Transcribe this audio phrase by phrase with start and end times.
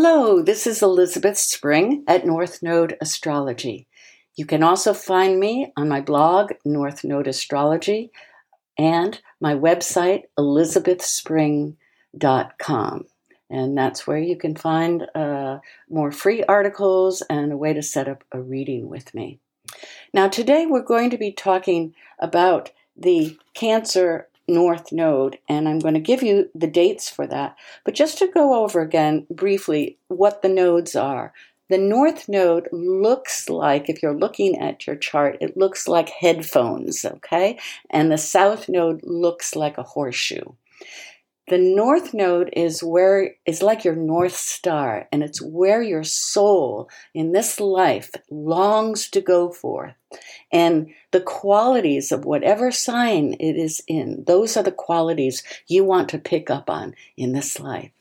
[0.00, 3.88] Hello, this is Elizabeth Spring at North Node Astrology.
[4.36, 8.12] You can also find me on my blog, North Node Astrology,
[8.78, 13.04] and my website, elizabethspring.com.
[13.50, 15.58] And that's where you can find uh,
[15.90, 19.40] more free articles and a way to set up a reading with me.
[20.14, 25.94] Now, today we're going to be talking about the Cancer North Node, and I'm going
[25.94, 27.56] to give you the dates for that.
[27.84, 31.32] But just to go over again briefly what the nodes are.
[31.70, 37.04] The North Node looks like, if you're looking at your chart, it looks like headphones,
[37.04, 37.58] okay?
[37.90, 40.52] And the South Node looks like a horseshoe.
[41.48, 46.90] The North Node is where is like your North Star, and it's where your soul
[47.14, 49.94] in this life longs to go forth.
[50.52, 56.10] And the qualities of whatever sign it is in, those are the qualities you want
[56.10, 57.92] to pick up on in this life.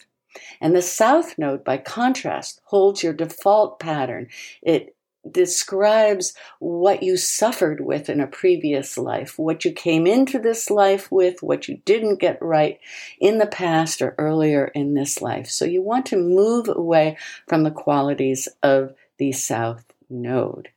[0.60, 4.28] And the South Node, by contrast, holds your default pattern.
[4.62, 4.97] It
[5.32, 11.12] describes what you suffered with in a previous life, what you came into this life
[11.12, 12.80] with, what you didn't get right
[13.20, 15.50] in the past or earlier in this life.
[15.50, 17.18] So you want to move away
[17.48, 20.70] from the qualities of the South Node.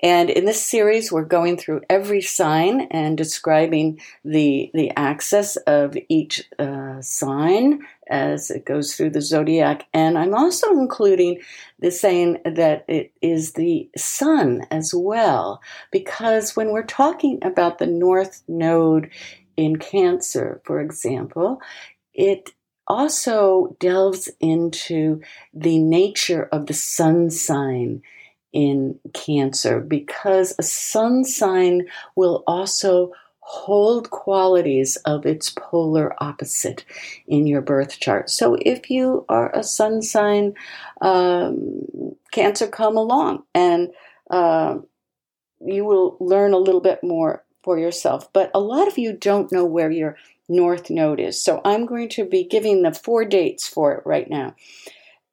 [0.00, 5.96] And in this series, we're going through every sign and describing the, the axis of
[6.08, 9.86] each uh, sign as it goes through the zodiac.
[9.92, 11.40] And I'm also including
[11.80, 15.60] the saying that it is the sun as well,
[15.90, 19.10] because when we're talking about the North Node
[19.56, 21.60] in Cancer, for example,
[22.14, 22.52] it
[22.86, 25.20] also delves into
[25.52, 28.02] the nature of the sun sign
[28.52, 36.84] in Cancer because a sun sign will also hold qualities of its polar opposite
[37.26, 38.28] in your birth chart.
[38.28, 40.54] So if you are a sun sign,
[41.00, 43.88] um, Cancer, come along and
[44.30, 44.78] uh,
[45.64, 48.30] you will learn a little bit more for yourself.
[48.34, 50.16] But a lot of you don't know where your
[50.48, 51.42] North Node is.
[51.42, 54.54] So I'm going to be giving the four dates for it right now.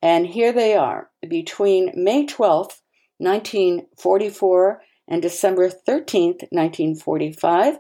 [0.02, 2.80] And here they are between May 12th
[3.18, 7.80] 1944 and December 13th, 1945.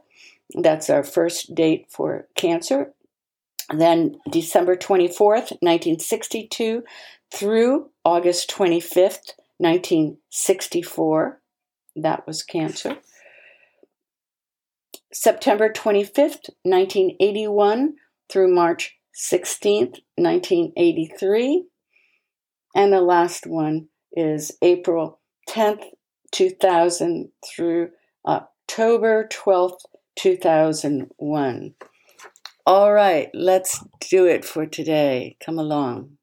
[0.53, 2.93] That's our first date for Cancer.
[3.73, 6.83] Then December 24th, 1962
[7.33, 11.41] through August 25th, 1964.
[11.95, 12.97] That was Cancer.
[15.11, 17.95] September 25th, 1981
[18.29, 21.65] through March 16th, 1983.
[22.75, 25.83] And the last one is April 10th,
[26.31, 27.89] 2000 through
[28.27, 29.79] October 12th,
[30.15, 31.75] 2001.
[32.65, 35.37] All right, let's do it for today.
[35.43, 36.17] Come along.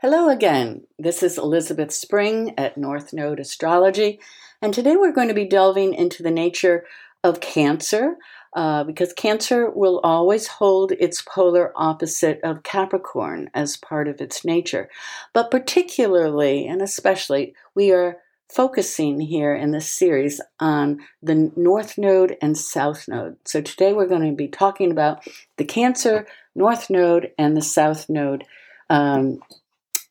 [0.00, 0.86] Hello again.
[0.98, 4.20] This is Elizabeth Spring at North Node Astrology,
[4.62, 6.84] and today we're going to be delving into the nature
[7.24, 8.16] of Cancer,
[8.54, 14.44] uh, because Cancer will always hold its polar opposite of Capricorn as part of its
[14.44, 14.88] nature.
[15.32, 18.18] But particularly and especially, we are
[18.52, 23.36] focusing here in this series on the North Node and South Node.
[23.44, 25.26] So today we're going to be talking about
[25.58, 28.44] the Cancer, North Node, and the South Node
[28.88, 29.40] um,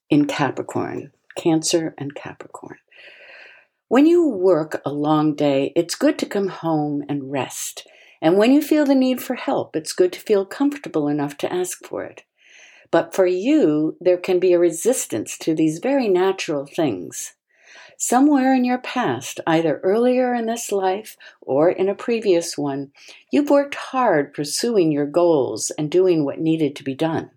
[0.10, 1.12] in Capricorn.
[1.38, 2.78] Cancer and Capricorn.
[3.90, 7.88] When you work a long day, it's good to come home and rest.
[8.22, 11.54] And when you feel the need for help, it's good to feel comfortable enough to
[11.54, 12.24] ask for it.
[12.92, 17.36] But for you, there can be a resistance to these very natural things.
[17.98, 22.92] Somewhere in your past, either earlier in this life or in a previous one,
[23.32, 27.32] you've worked hard pursuing your goals and doing what needed to be done.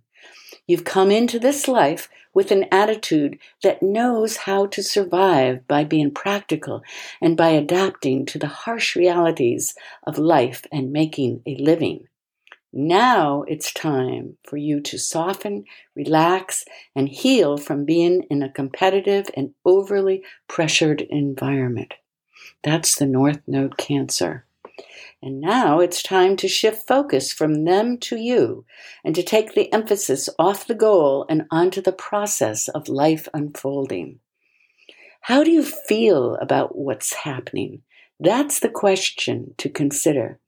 [0.66, 6.10] You've come into this life with an attitude that knows how to survive by being
[6.10, 6.82] practical
[7.20, 9.74] and by adapting to the harsh realities
[10.06, 12.06] of life and making a living.
[12.72, 15.64] Now it's time for you to soften,
[15.96, 21.94] relax, and heal from being in a competitive and overly pressured environment.
[22.62, 24.44] That's the North Node Cancer.
[25.22, 28.64] And now it's time to shift focus from them to you
[29.04, 34.20] and to take the emphasis off the goal and onto the process of life unfolding.
[35.22, 37.82] How do you feel about what's happening?
[38.18, 40.38] That's the question to consider.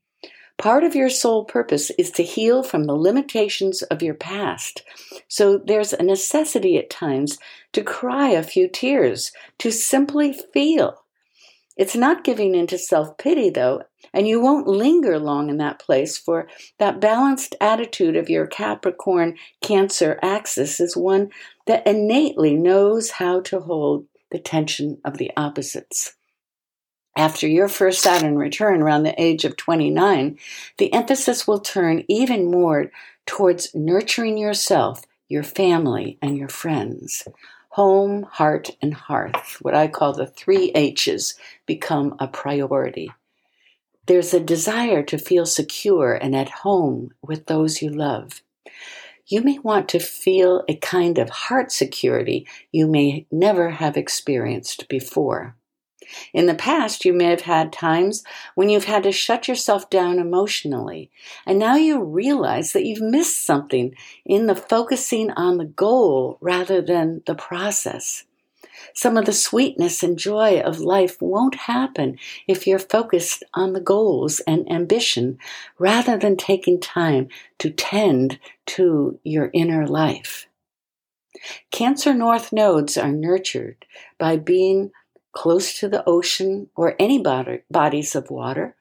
[0.58, 4.84] Part of your soul purpose is to heal from the limitations of your past.
[5.26, 7.38] So there's a necessity at times
[7.72, 11.01] to cry a few tears, to simply feel
[11.76, 13.82] It's not giving into self pity, though,
[14.12, 16.48] and you won't linger long in that place, for
[16.78, 21.30] that balanced attitude of your Capricorn Cancer axis is one
[21.66, 26.14] that innately knows how to hold the tension of the opposites.
[27.16, 30.38] After your first Saturn return around the age of 29,
[30.78, 32.90] the emphasis will turn even more
[33.26, 37.28] towards nurturing yourself, your family, and your friends.
[37.76, 43.10] Home, heart, and hearth, what I call the three H's, become a priority.
[44.06, 48.42] There's a desire to feel secure and at home with those you love.
[49.26, 54.86] You may want to feel a kind of heart security you may never have experienced
[54.90, 55.56] before.
[56.32, 58.24] In the past, you may have had times
[58.54, 61.10] when you've had to shut yourself down emotionally,
[61.46, 63.94] and now you realize that you've missed something
[64.24, 68.24] in the focusing on the goal rather than the process.
[68.94, 73.80] Some of the sweetness and joy of life won't happen if you're focused on the
[73.80, 75.38] goals and ambition
[75.78, 80.46] rather than taking time to tend to your inner life.
[81.70, 83.86] Cancer North nodes are nurtured
[84.18, 84.92] by being
[85.32, 87.22] close to the ocean or any
[87.70, 88.76] bodies of water,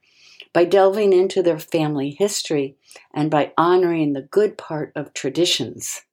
[0.54, 2.76] by delving into their family history,
[3.14, 6.04] and by honoring the good part of traditions.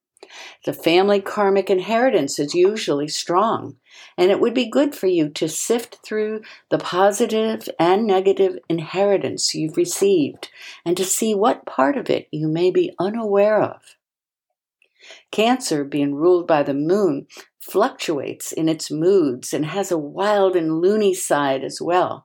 [0.64, 3.76] The family karmic inheritance is usually strong,
[4.16, 9.54] and it would be good for you to sift through the positive and negative inheritance
[9.54, 10.50] you've received
[10.84, 13.96] and to see what part of it you may be unaware of.
[15.30, 17.26] Cancer, being ruled by the moon,
[17.60, 22.24] fluctuates in its moods and has a wild and loony side as well.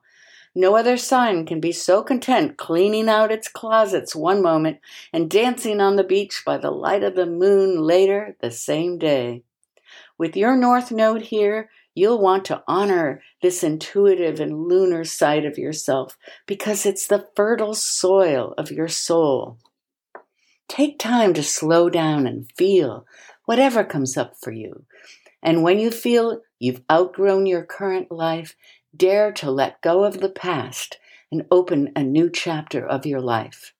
[0.54, 4.78] No other sign can be so content cleaning out its closets one moment
[5.12, 9.42] and dancing on the beach by the light of the moon later the same day.
[10.16, 15.58] With your North Node here, you'll want to honor this intuitive and lunar side of
[15.58, 16.16] yourself
[16.46, 19.58] because it's the fertile soil of your soul.
[20.68, 23.06] Take time to slow down and feel
[23.44, 24.84] whatever comes up for you.
[25.44, 28.56] And when you feel you've outgrown your current life,
[28.96, 30.98] dare to let go of the past
[31.30, 33.74] and open a new chapter of your life.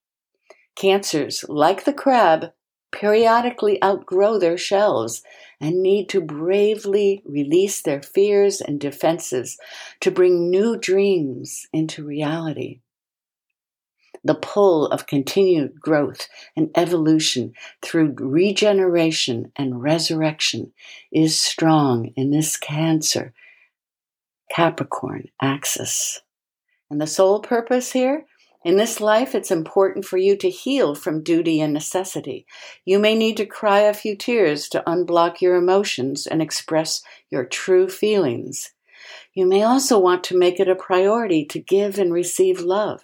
[0.75, 2.51] Cancers, like the crab,
[2.91, 5.23] periodically outgrow their shells
[5.59, 9.57] and need to bravely release their fears and defenses
[10.01, 12.81] to bring new dreams into reality
[14.25, 16.27] the pull of continued growth
[16.57, 20.73] and evolution through regeneration and resurrection
[21.11, 23.33] is strong in this Cancer
[24.51, 26.21] Capricorn axis.
[26.89, 28.25] And the sole purpose here?
[28.63, 32.47] In this life, it's important for you to heal from duty and necessity.
[32.83, 37.45] You may need to cry a few tears to unblock your emotions and express your
[37.45, 38.71] true feelings.
[39.35, 43.03] You may also want to make it a priority to give and receive love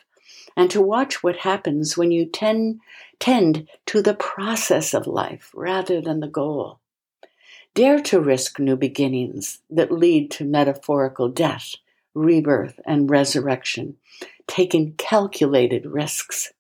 [0.56, 2.80] and to watch what happens when you tend,
[3.20, 6.80] tend to the process of life rather than the goal.
[7.74, 11.76] Dare to risk new beginnings that lead to metaphorical death,
[12.14, 13.96] rebirth, and resurrection,
[14.48, 16.52] taking calculated risks.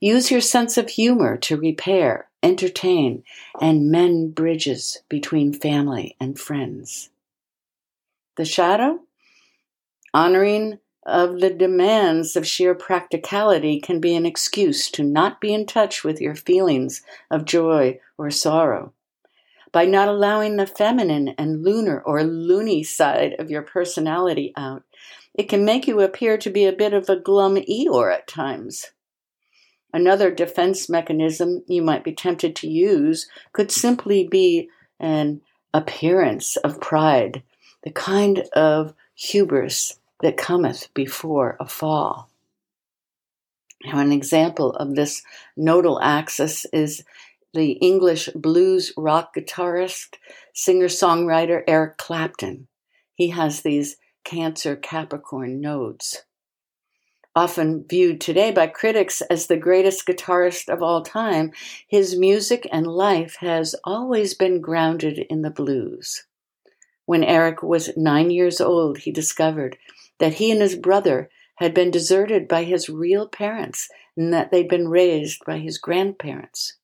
[0.00, 3.24] Use your sense of humor to repair, entertain,
[3.60, 7.10] and mend bridges between family and friends.
[8.36, 9.00] The shadow?
[10.12, 15.64] Honoring of the demands of sheer practicality can be an excuse to not be in
[15.64, 18.92] touch with your feelings of joy or sorrow.
[19.70, 24.82] By not allowing the feminine and lunar or loony side of your personality out,
[25.32, 28.86] it can make you appear to be a bit of a glum Eeyore at times.
[29.92, 35.40] Another defense mechanism you might be tempted to use could simply be an
[35.72, 37.42] appearance of pride,
[37.84, 42.30] the kind of hubris that cometh before a fall.
[43.84, 45.22] Now, an example of this
[45.56, 47.04] nodal axis is
[47.52, 50.16] the English blues rock guitarist,
[50.54, 52.68] singer songwriter Eric Clapton.
[53.14, 56.24] He has these Cancer Capricorn nodes.
[57.36, 61.52] Often viewed today by critics as the greatest guitarist of all time,
[61.86, 66.24] his music and life has always been grounded in the blues.
[67.04, 69.76] When Eric was nine years old, he discovered
[70.18, 74.68] that he and his brother had been deserted by his real parents and that they'd
[74.68, 76.76] been raised by his grandparents.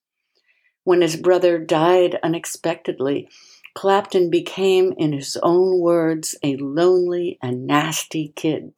[0.83, 3.29] When his brother died unexpectedly,
[3.73, 8.73] Clapton became, in his own words, a lonely and nasty kid.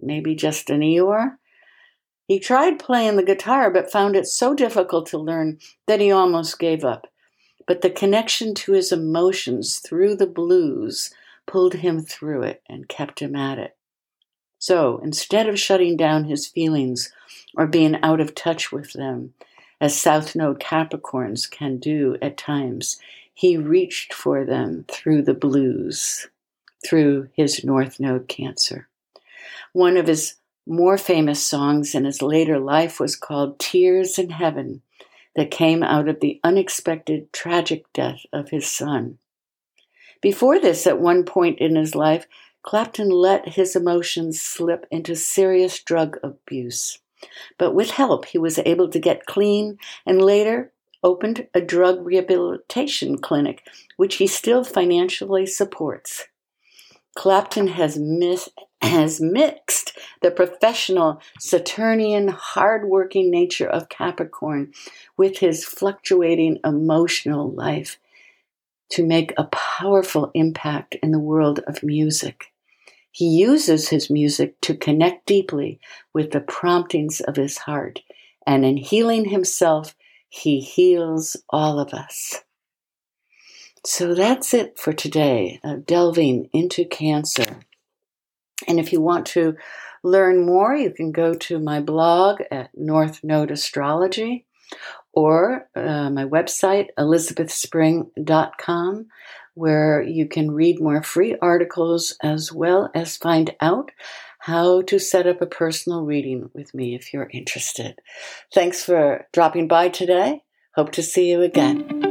[0.00, 1.36] Maybe just an Eeyore?
[2.26, 6.58] He tried playing the guitar but found it so difficult to learn that he almost
[6.58, 7.08] gave up.
[7.66, 11.12] But the connection to his emotions through the blues
[11.46, 13.76] pulled him through it and kept him at it.
[14.58, 17.12] So instead of shutting down his feelings
[17.56, 19.34] or being out of touch with them,
[19.80, 23.00] as South Node Capricorns can do at times,
[23.32, 26.28] he reached for them through the blues,
[26.86, 28.88] through his North Node Cancer.
[29.72, 30.34] One of his
[30.66, 34.82] more famous songs in his later life was called Tears in Heaven,
[35.36, 39.18] that came out of the unexpected tragic death of his son.
[40.20, 42.26] Before this, at one point in his life,
[42.62, 46.98] Clapton let his emotions slip into serious drug abuse.
[47.58, 50.72] But with help, he was able to get clean and later
[51.02, 56.26] opened a drug rehabilitation clinic, which he still financially supports.
[57.14, 58.50] Clapton has, mis-
[58.82, 64.72] has mixed the professional, Saturnian, hard-working nature of Capricorn
[65.16, 67.98] with his fluctuating emotional life
[68.90, 72.52] to make a powerful impact in the world of music.
[73.12, 75.80] He uses his music to connect deeply
[76.12, 78.00] with the promptings of his heart,
[78.46, 79.94] and in healing himself,
[80.28, 82.42] he heals all of us.
[83.84, 87.60] So that's it for today, uh, delving into Cancer.
[88.68, 89.56] And if you want to
[90.02, 94.46] learn more, you can go to my blog at North Node Astrology
[95.12, 99.06] or uh, my website, elizabethspring.com,
[99.54, 103.90] where you can read more free articles as well as find out
[104.40, 107.98] how to set up a personal reading with me if you're interested.
[108.54, 110.42] Thanks for dropping by today.
[110.74, 112.09] Hope to see you again.